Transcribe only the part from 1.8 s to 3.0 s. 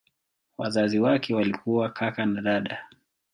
kaka na dada.